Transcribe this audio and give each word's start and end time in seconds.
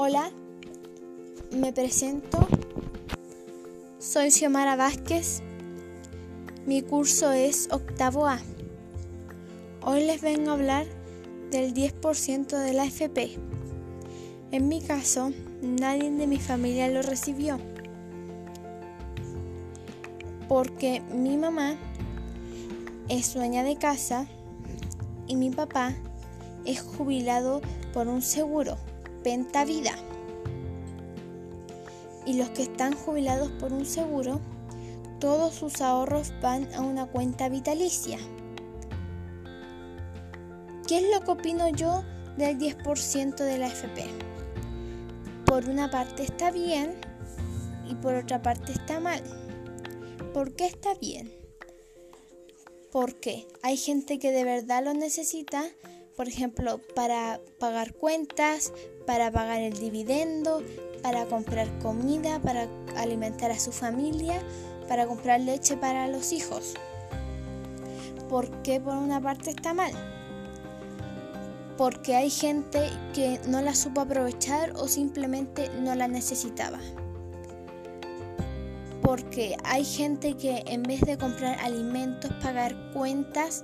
Hola, 0.00 0.30
me 1.50 1.72
presento. 1.72 2.46
Soy 3.98 4.30
Xiomara 4.30 4.76
Vázquez. 4.76 5.42
Mi 6.66 6.82
curso 6.82 7.32
es 7.32 7.68
octavo 7.72 8.28
A. 8.28 8.38
Hoy 9.82 10.04
les 10.04 10.20
vengo 10.20 10.50
a 10.50 10.54
hablar 10.54 10.86
del 11.50 11.74
10% 11.74 12.46
de 12.46 12.72
la 12.74 12.84
FP. 12.84 13.38
En 14.52 14.68
mi 14.68 14.80
caso, 14.80 15.32
nadie 15.62 16.12
de 16.12 16.28
mi 16.28 16.38
familia 16.38 16.86
lo 16.86 17.02
recibió. 17.02 17.58
Porque 20.48 21.02
mi 21.12 21.36
mamá 21.36 21.74
es 23.08 23.34
dueña 23.34 23.64
de 23.64 23.74
casa 23.74 24.28
y 25.26 25.34
mi 25.34 25.50
papá 25.50 25.92
es 26.64 26.82
jubilado 26.82 27.62
por 27.92 28.06
un 28.06 28.22
seguro, 28.22 28.76
Penta 29.28 29.66
Vida. 29.66 29.92
Y 32.24 32.38
los 32.38 32.48
que 32.48 32.62
están 32.62 32.94
jubilados 32.94 33.50
por 33.60 33.74
un 33.74 33.84
seguro, 33.84 34.40
todos 35.20 35.52
sus 35.52 35.82
ahorros 35.82 36.32
van 36.40 36.72
a 36.72 36.80
una 36.80 37.04
cuenta 37.04 37.50
vitalicia. 37.50 38.16
¿Qué 40.86 40.96
es 40.96 41.14
lo 41.14 41.20
que 41.20 41.30
opino 41.30 41.68
yo 41.68 42.02
del 42.38 42.58
10% 42.58 43.36
de 43.36 43.58
la 43.58 43.66
FP? 43.66 44.06
Por 45.44 45.68
una 45.68 45.90
parte 45.90 46.22
está 46.22 46.50
bien 46.50 46.94
y 47.86 47.96
por 47.96 48.14
otra 48.14 48.40
parte 48.40 48.72
está 48.72 48.98
mal. 48.98 49.22
¿Por 50.32 50.56
qué 50.56 50.64
está 50.64 50.94
bien? 50.94 51.30
Porque 52.90 53.46
hay 53.62 53.76
gente 53.76 54.18
que 54.18 54.32
de 54.32 54.44
verdad 54.44 54.82
lo 54.82 54.94
necesita, 54.94 55.66
por 56.18 56.26
ejemplo, 56.26 56.80
para 56.96 57.40
pagar 57.60 57.94
cuentas, 57.94 58.72
para 59.06 59.30
pagar 59.30 59.60
el 59.60 59.78
dividendo, 59.78 60.64
para 61.00 61.26
comprar 61.26 61.68
comida, 61.78 62.40
para 62.40 62.66
alimentar 62.96 63.52
a 63.52 63.58
su 63.60 63.70
familia, 63.70 64.42
para 64.88 65.06
comprar 65.06 65.40
leche 65.40 65.76
para 65.76 66.08
los 66.08 66.32
hijos. 66.32 66.74
¿Por 68.28 68.50
qué 68.62 68.80
por 68.80 68.96
una 68.96 69.20
parte 69.20 69.50
está 69.50 69.72
mal? 69.74 69.92
Porque 71.76 72.16
hay 72.16 72.30
gente 72.30 72.90
que 73.14 73.40
no 73.46 73.62
la 73.62 73.76
supo 73.76 74.00
aprovechar 74.00 74.72
o 74.74 74.88
simplemente 74.88 75.70
no 75.82 75.94
la 75.94 76.08
necesitaba 76.08 76.80
porque 79.00 79.56
hay 79.64 79.86
gente 79.86 80.36
que 80.36 80.62
en 80.66 80.82
vez 80.82 81.00
de 81.00 81.16
comprar 81.16 81.58
alimentos, 81.60 82.30
pagar 82.42 82.76
cuentas 82.92 83.62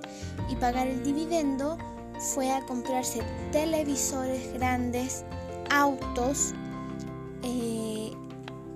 y 0.49 0.55
pagar 0.55 0.87
el 0.87 1.03
dividendo, 1.03 1.77
fue 2.19 2.51
a 2.51 2.65
comprarse 2.65 3.21
televisores 3.51 4.53
grandes, 4.53 5.23
autos, 5.69 6.53
eh, 7.43 8.11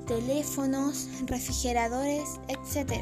teléfonos, 0.07 1.07
refrigeradores, 1.25 2.39
etc. 2.47 3.01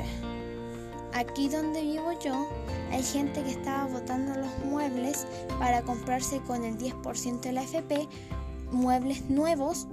Aquí 1.13 1.49
donde 1.49 1.81
vivo 1.81 2.11
yo, 2.23 2.47
hay 2.91 3.03
gente 3.03 3.41
que 3.43 3.51
estaba 3.51 3.87
botando 3.87 4.35
los 4.35 4.65
muebles 4.65 5.25
para 5.59 5.81
comprarse 5.81 6.39
con 6.41 6.63
el 6.63 6.77
10% 6.77 7.41
de 7.41 7.51
la 7.53 7.63
FP 7.63 8.07
muebles 8.71 9.29
nuevos 9.29 9.87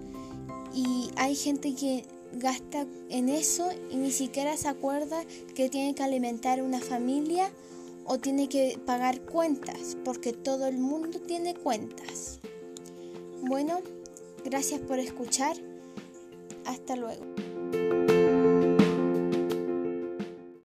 y 0.74 1.10
hay 1.16 1.34
gente 1.34 1.74
que 1.74 2.04
gasta 2.32 2.86
en 3.10 3.28
eso 3.28 3.70
y 3.90 3.96
ni 3.96 4.10
siquiera 4.10 4.56
se 4.56 4.68
acuerda 4.68 5.22
que 5.54 5.68
tiene 5.68 5.94
que 5.94 6.02
alimentar 6.02 6.60
una 6.62 6.80
familia 6.80 7.50
o 8.06 8.18
tiene 8.18 8.48
que 8.48 8.78
pagar 8.84 9.20
cuentas, 9.22 9.96
porque 10.04 10.32
todo 10.32 10.66
el 10.66 10.78
mundo 10.78 11.20
tiene 11.20 11.54
cuentas. 11.54 12.40
Bueno, 13.42 13.80
gracias 14.44 14.80
por 14.80 14.98
escuchar. 14.98 15.56
Hasta 16.64 16.96
luego. 16.96 17.24